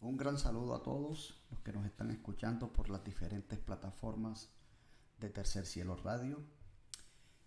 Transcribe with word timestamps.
Un 0.00 0.16
gran 0.16 0.38
saludo 0.38 0.76
a 0.76 0.82
todos 0.84 1.42
los 1.50 1.60
que 1.60 1.72
nos 1.72 1.84
están 1.84 2.12
escuchando 2.12 2.72
por 2.72 2.88
las 2.88 3.02
diferentes 3.02 3.58
plataformas 3.58 4.48
de 5.18 5.28
Tercer 5.28 5.66
Cielo 5.66 5.96
Radio. 5.96 6.40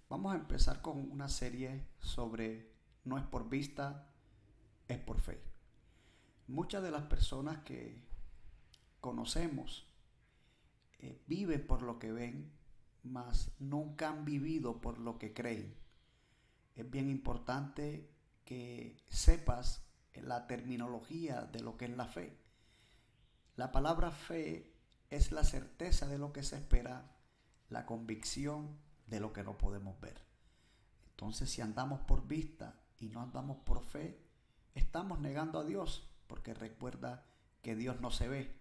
Vamos 0.10 0.34
a 0.34 0.38
empezar 0.38 0.82
con 0.82 1.10
una 1.12 1.30
serie 1.30 1.88
sobre 2.00 2.74
no 3.06 3.18
es 3.18 3.24
por 3.24 3.48
vista, 3.48 4.12
es 4.90 5.00
por 5.00 5.22
fe. 5.22 5.42
Muchas 6.48 6.84
de 6.84 6.92
las 6.92 7.04
personas 7.04 7.60
que 7.60 8.04
conocemos 9.00 9.88
eh, 11.00 11.24
viven 11.28 11.66
por 11.66 11.84
lo 11.84 12.00
que 12.00 12.12
ven, 12.12 12.52
mas 13.02 13.54
nunca 13.60 14.10
han 14.10 14.26
vivido 14.26 14.82
por 14.82 15.00
lo 15.00 15.18
que 15.18 15.34
creen. 15.34 15.74
Es 16.76 16.92
bien 16.92 17.10
importante 17.10 18.12
que 18.44 18.98
sepas 19.08 19.86
la 20.16 20.48
terminología 20.48 21.42
de 21.42 21.62
lo 21.62 21.78
que 21.78 21.86
es 21.86 21.96
la 21.96 22.08
fe. 22.08 22.38
La 23.56 23.72
palabra 23.72 24.12
fe 24.12 24.74
es 25.10 25.32
la 25.32 25.44
certeza 25.44 26.08
de 26.08 26.18
lo 26.18 26.34
que 26.34 26.44
se 26.44 26.58
espera, 26.58 27.12
la 27.70 27.86
convicción 27.86 28.78
de 29.08 29.20
lo 29.20 29.34
que 29.34 29.44
no 29.44 29.58
podemos 29.58 30.00
ver. 30.00 30.26
Entonces, 31.12 31.50
si 31.50 31.62
andamos 31.62 32.02
por 32.02 32.28
vista 32.28 32.82
y 33.00 33.10
no 33.10 33.22
andamos 33.22 33.58
por 33.58 33.84
fe, 33.84 34.20
estamos 34.74 35.20
negando 35.20 35.60
a 35.60 35.64
Dios, 35.64 36.10
porque 36.28 36.54
recuerda 36.54 37.26
que 37.62 37.76
Dios 37.76 38.02
no 38.02 38.10
se 38.10 38.28
ve. 38.28 38.60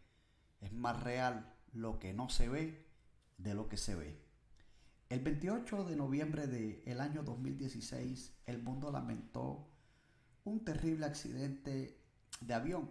Es 0.61 0.73
más 0.73 1.03
real 1.03 1.55
lo 1.73 1.99
que 1.99 2.13
no 2.13 2.29
se 2.29 2.49
ve 2.49 2.87
de 3.39 3.55
lo 3.55 3.69
que 3.69 3.77
se 3.77 3.95
ve. 3.95 4.21
El 5.09 5.21
28 5.21 5.85
de 5.85 5.97
noviembre 5.97 6.47
del 6.47 7.01
año 7.01 7.23
2016, 7.23 8.35
el 8.47 8.63
mundo 8.63 8.93
lamentó 8.93 9.70
un 10.45 10.65
terrible 10.65 11.07
accidente 11.07 12.01
de 12.41 12.55
avión. 12.55 12.91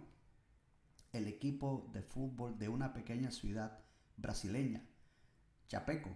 El 1.12 1.26
equipo 1.26 1.88
de 1.92 2.02
fútbol 2.02 2.58
de 2.58 2.68
una 2.68 2.92
pequeña 2.92 3.30
ciudad 3.30 3.80
brasileña, 4.16 4.86
Chapeco, 5.68 6.10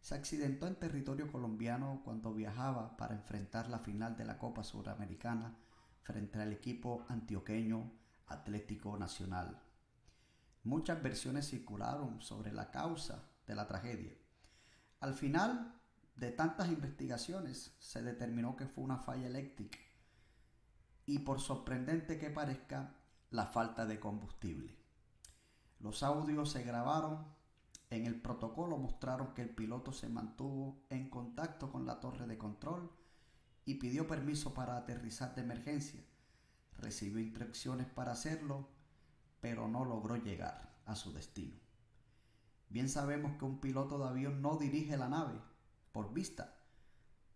se 0.00 0.14
accidentó 0.14 0.66
en 0.66 0.76
territorio 0.76 1.30
colombiano 1.30 2.00
cuando 2.04 2.32
viajaba 2.32 2.96
para 2.96 3.14
enfrentar 3.14 3.68
la 3.68 3.80
final 3.80 4.16
de 4.16 4.24
la 4.24 4.38
Copa 4.38 4.62
Suramericana 4.62 5.56
frente 6.02 6.40
al 6.40 6.52
equipo 6.52 7.04
antioqueño 7.08 7.92
Atlético 8.26 8.96
Nacional. 8.96 9.60
Muchas 10.62 11.02
versiones 11.02 11.48
circularon 11.48 12.20
sobre 12.22 12.52
la 12.52 12.70
causa 12.70 13.28
de 13.46 13.54
la 13.54 13.66
tragedia. 13.66 14.12
Al 15.00 15.14
final 15.14 15.74
de 16.14 16.30
tantas 16.30 16.68
investigaciones 16.68 17.74
se 17.78 18.02
determinó 18.02 18.56
que 18.56 18.66
fue 18.66 18.84
una 18.84 18.98
falla 18.98 19.26
eléctrica 19.26 19.78
y 21.10 21.18
por 21.18 21.40
sorprendente 21.40 22.20
que 22.20 22.30
parezca, 22.30 22.94
la 23.30 23.46
falta 23.46 23.84
de 23.84 23.98
combustible. 23.98 24.76
Los 25.80 26.04
audios 26.04 26.52
se 26.52 26.62
grabaron, 26.62 27.26
en 27.90 28.06
el 28.06 28.20
protocolo 28.20 28.78
mostraron 28.78 29.34
que 29.34 29.42
el 29.42 29.50
piloto 29.50 29.92
se 29.92 30.08
mantuvo 30.08 30.84
en 30.88 31.10
contacto 31.10 31.72
con 31.72 31.84
la 31.84 31.98
torre 31.98 32.28
de 32.28 32.38
control 32.38 32.92
y 33.64 33.74
pidió 33.74 34.06
permiso 34.06 34.54
para 34.54 34.76
aterrizar 34.76 35.34
de 35.34 35.42
emergencia. 35.42 36.00
Recibió 36.78 37.18
instrucciones 37.18 37.88
para 37.88 38.12
hacerlo, 38.12 38.68
pero 39.40 39.66
no 39.66 39.84
logró 39.84 40.14
llegar 40.14 40.76
a 40.86 40.94
su 40.94 41.12
destino. 41.12 41.56
Bien 42.68 42.88
sabemos 42.88 43.36
que 43.36 43.46
un 43.46 43.58
piloto 43.58 43.98
de 43.98 44.08
avión 44.10 44.40
no 44.42 44.58
dirige 44.58 44.96
la 44.96 45.08
nave 45.08 45.40
por 45.90 46.12
vista, 46.12 46.54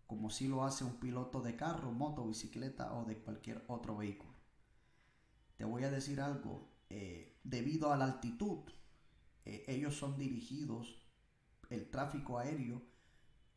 como 0.07 0.29
si 0.29 0.47
lo 0.47 0.63
hace 0.63 0.83
un 0.83 0.99
piloto 0.99 1.41
de 1.41 1.55
carro, 1.55 1.91
moto, 1.91 2.25
bicicleta 2.27 2.93
o 2.93 3.05
de 3.05 3.17
cualquier 3.17 3.63
otro 3.67 3.97
vehículo. 3.97 4.33
Te 5.57 5.65
voy 5.65 5.83
a 5.83 5.91
decir 5.91 6.21
algo, 6.21 6.69
eh, 6.89 7.39
debido 7.43 7.91
a 7.91 7.97
la 7.97 8.05
altitud, 8.05 8.69
eh, 9.45 9.65
ellos 9.67 9.95
son 9.95 10.17
dirigidos, 10.17 11.01
el 11.69 11.89
tráfico 11.89 12.37
aéreo 12.37 12.81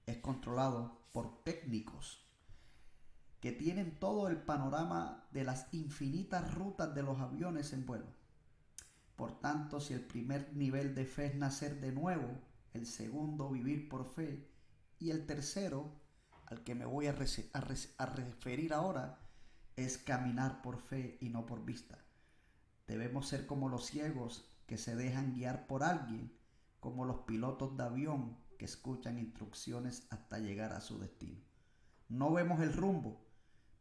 es 0.07 0.19
controlado 0.19 1.03
por 1.13 1.43
técnicos 1.45 2.25
que 3.41 3.53
tienen 3.53 3.99
todo 3.99 4.29
el 4.29 4.39
panorama 4.39 5.29
de 5.31 5.45
las 5.45 5.73
infinitas 5.73 6.55
rutas 6.55 6.95
de 6.95 7.03
los 7.03 7.21
aviones 7.21 7.73
en 7.73 7.87
vuelo. 7.87 8.07
Por 9.17 9.41
tanto, 9.41 9.81
si 9.81 9.95
el 9.95 10.01
primer 10.01 10.55
nivel 10.57 10.95
de 10.95 11.05
fe 11.05 11.27
es 11.27 11.35
nacer 11.37 11.81
de 11.81 11.93
nuevo, 11.93 12.41
el 12.73 12.87
segundo 12.87 13.51
vivir 13.51 13.89
por 13.89 14.07
fe 14.07 14.49
y 14.99 15.11
el 15.11 15.27
tercero 15.27 15.93
al 16.51 16.65
que 16.65 16.75
me 16.75 16.87
voy 16.87 17.07
a, 17.07 17.13
referir 17.13 18.73
ahora 18.73 19.19
es 19.77 19.99
caminar 19.99 20.63
por 20.63 20.79
fe 20.79 21.19
y 21.21 21.29
no 21.29 21.45
por 21.45 21.65
vista. 21.65 21.99
Debemos 22.87 23.29
ser 23.29 23.47
como 23.47 23.69
los 23.69 23.85
ciegos 23.85 24.49
que 24.67 24.79
se 24.79 24.97
dejan 24.97 25.35
guiar 25.35 25.67
por 25.67 25.83
alguien, 25.83 26.33
como 26.81 27.05
los 27.05 27.19
pilotos 27.21 27.77
de 27.77 27.83
avión 27.83 28.39
que 28.59 28.65
escuchan 28.65 29.19
instrucciones 29.19 30.07
hasta 30.11 30.39
llegar 30.39 30.73
a 30.73 30.81
su 30.81 30.99
destino. 30.99 31.41
No 32.09 32.33
vemos 32.33 32.61
el 32.61 32.73
rumbo, 32.73 33.21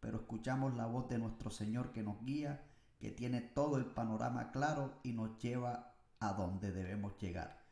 pero 0.01 0.17
escuchamos 0.17 0.75
la 0.75 0.87
voz 0.87 1.07
de 1.07 1.19
nuestro 1.19 1.49
Señor 1.49 1.93
que 1.93 2.03
nos 2.03 2.21
guía, 2.25 2.65
que 2.99 3.11
tiene 3.11 3.39
todo 3.39 3.77
el 3.77 3.85
panorama 3.85 4.51
claro 4.51 4.99
y 5.03 5.13
nos 5.13 5.37
lleva 5.39 5.95
a 6.19 6.33
donde 6.33 6.73
debemos 6.73 7.17
llegar. 7.17 7.63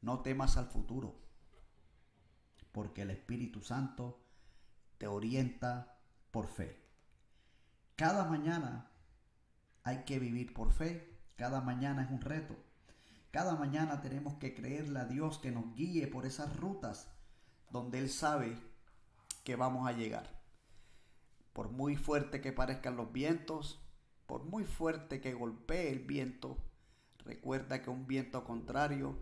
No 0.00 0.20
temas 0.20 0.56
al 0.56 0.66
futuro, 0.66 1.16
porque 2.72 3.02
el 3.02 3.10
Espíritu 3.10 3.60
Santo 3.60 4.20
te 4.98 5.06
orienta 5.06 5.98
por 6.30 6.48
fe. 6.48 6.80
Cada 7.96 8.24
mañana 8.24 8.90
hay 9.84 10.04
que 10.04 10.18
vivir 10.18 10.52
por 10.52 10.72
fe, 10.72 11.18
cada 11.36 11.60
mañana 11.60 12.02
es 12.02 12.10
un 12.10 12.20
reto. 12.20 12.56
Cada 13.30 13.56
mañana 13.56 14.00
tenemos 14.00 14.34
que 14.34 14.54
creerle 14.54 15.00
a 15.00 15.04
Dios 15.04 15.38
que 15.38 15.50
nos 15.50 15.74
guíe 15.74 16.06
por 16.06 16.26
esas 16.26 16.56
rutas 16.56 17.08
donde 17.70 17.98
Él 17.98 18.08
sabe 18.08 18.56
que 19.44 19.56
vamos 19.56 19.86
a 19.86 19.92
llegar. 19.92 20.38
Por 21.52 21.70
muy 21.70 21.96
fuerte 21.96 22.40
que 22.40 22.52
parezcan 22.52 22.96
los 22.96 23.12
vientos, 23.12 23.80
por 24.26 24.44
muy 24.44 24.64
fuerte 24.64 25.20
que 25.20 25.34
golpee 25.34 25.90
el 25.90 26.00
viento, 26.00 26.56
recuerda 27.18 27.82
que 27.82 27.90
un 27.90 28.06
viento 28.06 28.44
contrario 28.44 29.18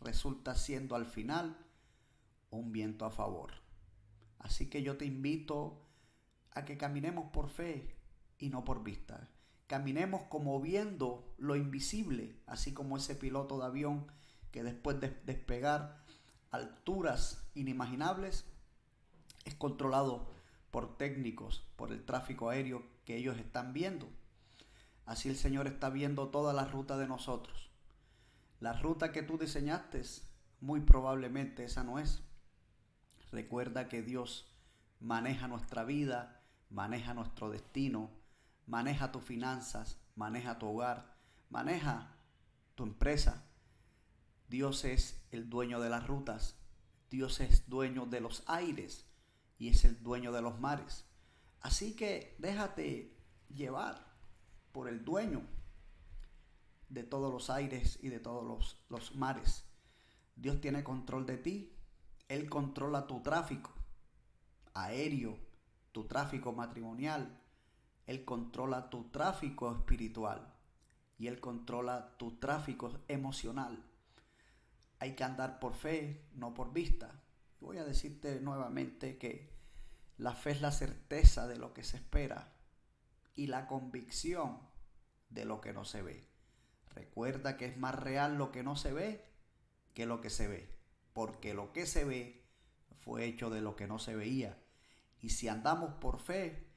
resulta 0.00 0.54
siendo 0.54 0.94
al 0.94 1.06
final 1.06 1.63
un 2.56 2.72
viento 2.72 3.04
a 3.04 3.10
favor. 3.10 3.52
Así 4.38 4.68
que 4.68 4.82
yo 4.82 4.96
te 4.96 5.04
invito 5.04 5.82
a 6.52 6.64
que 6.64 6.76
caminemos 6.76 7.30
por 7.30 7.48
fe 7.48 7.96
y 8.38 8.50
no 8.50 8.64
por 8.64 8.82
vista. 8.82 9.28
Caminemos 9.66 10.22
como 10.24 10.60
viendo 10.60 11.34
lo 11.38 11.56
invisible, 11.56 12.36
así 12.46 12.74
como 12.74 12.96
ese 12.96 13.16
piloto 13.16 13.58
de 13.58 13.66
avión 13.66 14.06
que 14.50 14.62
después 14.62 15.00
de 15.00 15.08
despegar 15.24 16.04
alturas 16.50 17.44
inimaginables 17.54 18.44
es 19.44 19.54
controlado 19.54 20.30
por 20.70 20.96
técnicos, 20.96 21.66
por 21.76 21.92
el 21.92 22.04
tráfico 22.04 22.50
aéreo 22.50 22.84
que 23.04 23.16
ellos 23.16 23.38
están 23.38 23.72
viendo. 23.72 24.08
Así 25.06 25.28
el 25.28 25.36
Señor 25.36 25.66
está 25.66 25.90
viendo 25.90 26.28
toda 26.28 26.52
la 26.52 26.64
ruta 26.64 26.96
de 26.96 27.06
nosotros. 27.06 27.70
La 28.60 28.72
ruta 28.72 29.12
que 29.12 29.22
tú 29.22 29.38
diseñaste, 29.38 30.02
muy 30.60 30.80
probablemente 30.80 31.64
esa 31.64 31.84
no 31.84 31.98
es. 31.98 32.22
Recuerda 33.34 33.88
que 33.88 34.00
Dios 34.00 34.46
maneja 35.00 35.48
nuestra 35.48 35.82
vida, 35.82 36.40
maneja 36.70 37.14
nuestro 37.14 37.50
destino, 37.50 38.12
maneja 38.64 39.10
tus 39.10 39.24
finanzas, 39.24 39.98
maneja 40.14 40.60
tu 40.60 40.68
hogar, 40.68 41.16
maneja 41.50 42.14
tu 42.76 42.84
empresa. 42.84 43.44
Dios 44.48 44.84
es 44.84 45.20
el 45.32 45.50
dueño 45.50 45.80
de 45.80 45.90
las 45.90 46.06
rutas, 46.06 46.60
Dios 47.10 47.40
es 47.40 47.68
dueño 47.68 48.06
de 48.06 48.20
los 48.20 48.44
aires 48.46 49.04
y 49.58 49.70
es 49.70 49.84
el 49.84 50.00
dueño 50.00 50.30
de 50.30 50.40
los 50.40 50.60
mares. 50.60 51.04
Así 51.60 51.96
que 51.96 52.36
déjate 52.38 53.18
llevar 53.52 54.14
por 54.70 54.86
el 54.86 55.04
dueño 55.04 55.42
de 56.88 57.02
todos 57.02 57.32
los 57.32 57.50
aires 57.50 57.98
y 58.00 58.10
de 58.10 58.20
todos 58.20 58.46
los, 58.46 58.80
los 58.88 59.16
mares. 59.16 59.64
Dios 60.36 60.60
tiene 60.60 60.84
control 60.84 61.26
de 61.26 61.36
ti, 61.36 61.73
él 62.28 62.48
controla 62.48 63.06
tu 63.06 63.22
tráfico 63.22 63.70
aéreo, 64.74 65.38
tu 65.92 66.04
tráfico 66.06 66.52
matrimonial. 66.52 67.40
Él 68.06 68.24
controla 68.24 68.90
tu 68.90 69.10
tráfico 69.10 69.72
espiritual 69.72 70.52
y 71.16 71.28
Él 71.28 71.40
controla 71.40 72.16
tu 72.18 72.38
tráfico 72.38 72.92
emocional. 73.08 73.82
Hay 74.98 75.14
que 75.14 75.24
andar 75.24 75.58
por 75.58 75.74
fe, 75.74 76.26
no 76.34 76.52
por 76.52 76.72
vista. 76.72 77.22
Voy 77.60 77.78
a 77.78 77.84
decirte 77.84 78.40
nuevamente 78.40 79.16
que 79.16 79.54
la 80.18 80.34
fe 80.34 80.50
es 80.50 80.60
la 80.60 80.72
certeza 80.72 81.46
de 81.46 81.56
lo 81.56 81.72
que 81.72 81.82
se 81.82 81.96
espera 81.96 82.52
y 83.34 83.46
la 83.46 83.66
convicción 83.66 84.58
de 85.30 85.44
lo 85.44 85.60
que 85.60 85.72
no 85.72 85.84
se 85.84 86.02
ve. 86.02 86.28
Recuerda 86.94 87.56
que 87.56 87.66
es 87.66 87.76
más 87.78 87.94
real 87.94 88.36
lo 88.36 88.52
que 88.52 88.62
no 88.62 88.76
se 88.76 88.92
ve 88.92 89.24
que 89.94 90.06
lo 90.06 90.20
que 90.20 90.30
se 90.30 90.48
ve 90.48 90.73
porque 91.14 91.54
lo 91.54 91.72
que 91.72 91.86
se 91.86 92.04
ve 92.04 92.44
fue 93.00 93.24
hecho 93.24 93.48
de 93.48 93.62
lo 93.62 93.76
que 93.76 93.86
no 93.86 93.98
se 93.98 94.14
veía. 94.14 94.62
Y 95.20 95.30
si 95.30 95.48
andamos 95.48 95.94
por 95.94 96.18
fe, 96.18 96.68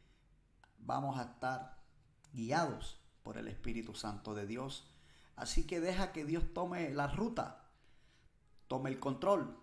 vamos 0.78 1.20
a 1.20 1.24
estar 1.24 1.84
guiados 2.32 3.02
por 3.24 3.38
el 3.38 3.50
Espíritu 3.50 3.94
Santo 3.94 4.34
de 4.36 4.48
Dios. 4.48 4.90
Así 5.36 5.68
que 5.68 5.82
deja 5.82 6.14
que 6.14 6.24
Dios 6.24 6.54
tome 6.54 6.92
la 6.92 7.08
ruta, 7.08 7.72
tome 8.68 8.90
el 8.90 9.00
control, 9.00 9.60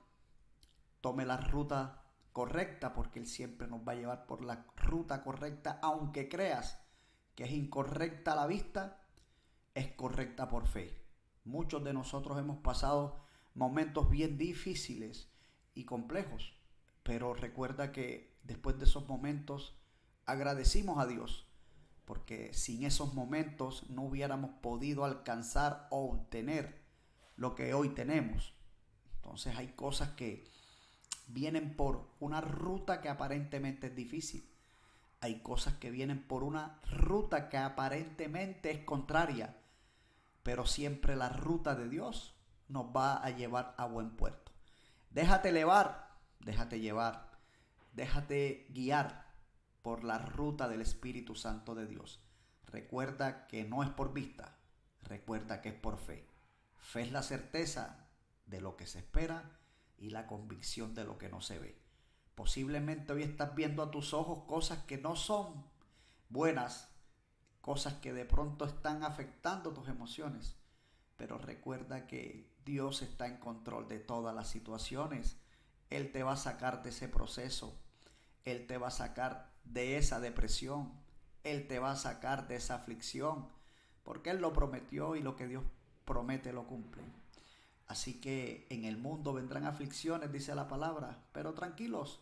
tome 1.00 1.24
la 1.24 1.36
ruta 1.36 2.02
correcta, 2.32 2.92
porque 2.92 3.20
Él 3.20 3.26
siempre 3.26 3.68
nos 3.68 3.86
va 3.86 3.92
a 3.92 3.96
llevar 3.96 4.26
por 4.26 4.44
la 4.44 4.66
ruta 4.76 5.22
correcta, 5.22 5.78
aunque 5.82 6.28
creas 6.28 6.80
que 7.36 7.44
es 7.44 7.52
incorrecta 7.52 8.32
a 8.32 8.36
la 8.36 8.46
vista, 8.46 9.00
es 9.74 9.92
correcta 9.92 10.48
por 10.48 10.66
fe. 10.66 11.00
Muchos 11.44 11.84
de 11.84 11.92
nosotros 11.92 12.38
hemos 12.38 12.58
pasado 12.58 13.24
momentos 13.54 14.10
bien 14.10 14.36
difíciles 14.36 15.28
y 15.74 15.84
complejos, 15.84 16.54
pero 17.02 17.34
recuerda 17.34 17.92
que 17.92 18.36
después 18.42 18.78
de 18.78 18.84
esos 18.84 19.08
momentos 19.08 19.76
agradecimos 20.26 20.98
a 20.98 21.06
Dios, 21.06 21.46
porque 22.04 22.52
sin 22.52 22.84
esos 22.84 23.14
momentos 23.14 23.88
no 23.88 24.02
hubiéramos 24.02 24.50
podido 24.60 25.04
alcanzar 25.04 25.86
o 25.90 26.10
obtener 26.10 26.82
lo 27.36 27.54
que 27.54 27.74
hoy 27.74 27.90
tenemos. 27.90 28.54
Entonces 29.16 29.56
hay 29.56 29.68
cosas 29.68 30.10
que 30.10 30.44
vienen 31.28 31.76
por 31.76 32.10
una 32.20 32.40
ruta 32.40 33.00
que 33.00 33.08
aparentemente 33.08 33.86
es 33.86 33.96
difícil. 33.96 34.50
Hay 35.20 35.40
cosas 35.40 35.74
que 35.74 35.90
vienen 35.90 36.22
por 36.22 36.44
una 36.44 36.80
ruta 36.90 37.48
que 37.48 37.56
aparentemente 37.56 38.70
es 38.70 38.84
contraria, 38.84 39.56
pero 40.42 40.66
siempre 40.66 41.16
la 41.16 41.30
ruta 41.30 41.74
de 41.74 41.88
Dios 41.88 42.33
nos 42.68 42.86
va 42.86 43.16
a 43.16 43.30
llevar 43.30 43.74
a 43.78 43.86
buen 43.86 44.16
puerto. 44.16 44.52
Déjate 45.10 45.50
elevar, 45.50 46.18
déjate 46.40 46.80
llevar, 46.80 47.30
déjate 47.92 48.66
guiar 48.70 49.32
por 49.82 50.02
la 50.02 50.18
ruta 50.18 50.68
del 50.68 50.80
Espíritu 50.80 51.34
Santo 51.34 51.74
de 51.74 51.86
Dios. 51.86 52.20
Recuerda 52.64 53.46
que 53.46 53.64
no 53.64 53.82
es 53.82 53.90
por 53.90 54.12
vista, 54.12 54.56
recuerda 55.02 55.60
que 55.60 55.68
es 55.68 55.74
por 55.74 55.98
fe. 55.98 56.26
Fe 56.78 57.02
es 57.02 57.12
la 57.12 57.22
certeza 57.22 58.08
de 58.46 58.60
lo 58.60 58.76
que 58.76 58.86
se 58.86 58.98
espera 58.98 59.58
y 59.96 60.10
la 60.10 60.26
convicción 60.26 60.94
de 60.94 61.04
lo 61.04 61.18
que 61.18 61.28
no 61.28 61.40
se 61.40 61.58
ve. 61.58 61.80
Posiblemente 62.34 63.12
hoy 63.12 63.22
estás 63.22 63.54
viendo 63.54 63.82
a 63.82 63.90
tus 63.90 64.12
ojos 64.12 64.44
cosas 64.48 64.84
que 64.84 64.98
no 64.98 65.14
son 65.14 65.64
buenas, 66.28 66.90
cosas 67.60 67.94
que 67.94 68.12
de 68.12 68.24
pronto 68.24 68.64
están 68.64 69.04
afectando 69.04 69.72
tus 69.72 69.88
emociones, 69.88 70.56
pero 71.16 71.38
recuerda 71.38 72.06
que 72.06 72.53
Dios 72.64 73.02
está 73.02 73.26
en 73.26 73.36
control 73.36 73.88
de 73.88 73.98
todas 73.98 74.34
las 74.34 74.48
situaciones. 74.48 75.36
Él 75.90 76.12
te 76.12 76.22
va 76.22 76.32
a 76.32 76.36
sacar 76.36 76.82
de 76.82 76.90
ese 76.90 77.08
proceso. 77.08 77.78
Él 78.44 78.66
te 78.66 78.78
va 78.78 78.88
a 78.88 78.92
sacar 78.92 79.52
de 79.64 79.96
esa 79.96 80.20
depresión. 80.20 80.92
Él 81.42 81.66
te 81.66 81.78
va 81.78 81.92
a 81.92 81.96
sacar 81.96 82.48
de 82.48 82.56
esa 82.56 82.76
aflicción. 82.76 83.48
Porque 84.02 84.30
Él 84.30 84.40
lo 84.40 84.52
prometió 84.52 85.16
y 85.16 85.22
lo 85.22 85.36
que 85.36 85.46
Dios 85.46 85.64
promete 86.04 86.52
lo 86.52 86.66
cumple. 86.66 87.02
Así 87.86 88.20
que 88.20 88.66
en 88.70 88.84
el 88.84 88.96
mundo 88.96 89.32
vendrán 89.34 89.64
aflicciones, 89.66 90.32
dice 90.32 90.54
la 90.54 90.68
palabra, 90.68 91.22
pero 91.32 91.52
tranquilos, 91.52 92.20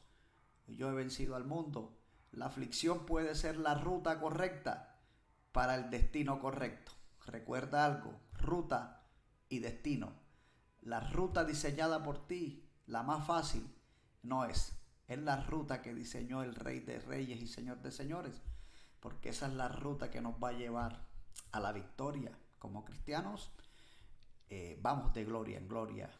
yo 0.66 0.90
he 0.90 0.94
vencido 0.94 1.36
al 1.36 1.44
mundo. 1.44 1.96
La 2.32 2.46
aflicción 2.46 3.06
puede 3.06 3.34
ser 3.34 3.58
la 3.58 3.74
ruta 3.74 4.18
correcta 4.18 4.96
para 5.52 5.76
el 5.76 5.90
destino 5.90 6.40
correcto. 6.40 6.92
Recuerda 7.26 7.84
algo, 7.84 8.18
ruta 8.34 9.04
y 9.48 9.60
destino. 9.60 10.21
La 10.82 10.98
ruta 10.98 11.44
diseñada 11.44 12.02
por 12.02 12.26
ti, 12.26 12.68
la 12.86 13.02
más 13.04 13.24
fácil, 13.26 13.72
no 14.22 14.44
es. 14.44 14.72
Es 15.06 15.18
la 15.18 15.36
ruta 15.44 15.80
que 15.80 15.94
diseñó 15.94 16.42
el 16.42 16.54
Rey 16.54 16.80
de 16.80 16.98
Reyes 16.98 17.40
y 17.40 17.46
Señor 17.46 17.82
de 17.82 17.92
Señores. 17.92 18.42
Porque 18.98 19.28
esa 19.28 19.46
es 19.46 19.52
la 19.54 19.68
ruta 19.68 20.10
que 20.10 20.20
nos 20.20 20.34
va 20.42 20.48
a 20.48 20.52
llevar 20.52 21.06
a 21.52 21.60
la 21.60 21.72
victoria. 21.72 22.36
Como 22.58 22.84
cristianos, 22.84 23.52
eh, 24.48 24.78
vamos 24.82 25.14
de 25.14 25.24
gloria 25.24 25.58
en 25.58 25.68
gloria 25.68 26.10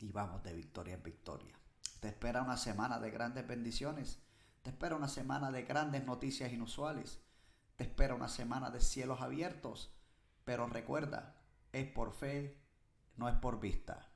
y 0.00 0.12
vamos 0.12 0.42
de 0.42 0.54
victoria 0.54 0.94
en 0.94 1.02
victoria. 1.02 1.58
Te 2.00 2.08
espera 2.08 2.42
una 2.42 2.56
semana 2.56 2.98
de 2.98 3.10
grandes 3.10 3.46
bendiciones. 3.46 4.20
Te 4.62 4.70
espera 4.70 4.96
una 4.96 5.08
semana 5.08 5.50
de 5.50 5.62
grandes 5.62 6.04
noticias 6.04 6.52
inusuales. 6.52 7.20
Te 7.76 7.84
espera 7.84 8.14
una 8.14 8.28
semana 8.28 8.70
de 8.70 8.80
cielos 8.80 9.20
abiertos. 9.20 9.94
Pero 10.44 10.66
recuerda, 10.66 11.36
es 11.72 11.86
por 11.90 12.12
fe, 12.12 12.65
no 13.16 13.28
es 13.28 13.34
por 13.36 13.60
vista. 13.60 14.10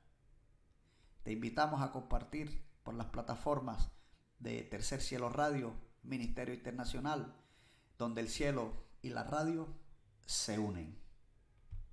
Te 1.23 1.31
invitamos 1.31 1.81
a 1.81 1.91
compartir 1.91 2.63
por 2.83 2.93
las 2.93 3.07
plataformas 3.07 3.89
de 4.39 4.63
Tercer 4.63 5.01
Cielo 5.01 5.29
Radio, 5.29 5.73
Ministerio 6.03 6.53
Internacional, 6.53 7.35
donde 7.97 8.21
el 8.21 8.29
cielo 8.29 8.73
y 9.01 9.09
la 9.09 9.23
radio 9.23 9.67
se 10.25 10.57
unen. 10.57 11.00